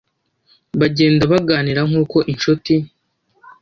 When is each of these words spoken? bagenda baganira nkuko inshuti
bagenda 0.79 1.23
baganira 1.31 1.81
nkuko 1.89 2.17
inshuti 2.31 2.73